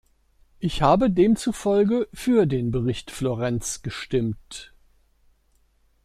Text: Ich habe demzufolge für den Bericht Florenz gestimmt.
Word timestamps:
Ich 0.57 0.81
habe 0.81 1.11
demzufolge 1.11 2.09
für 2.11 2.47
den 2.47 2.71
Bericht 2.71 3.11
Florenz 3.11 3.83
gestimmt. 3.83 4.73